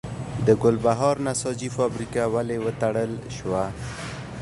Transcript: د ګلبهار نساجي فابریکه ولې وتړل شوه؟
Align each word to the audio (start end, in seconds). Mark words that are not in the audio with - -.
د 0.45 0.47
ګلبهار 0.63 1.15
نساجي 1.27 1.69
فابریکه 1.77 2.23
ولې 2.33 2.57
وتړل 2.65 3.11
شوه؟ 3.37 3.63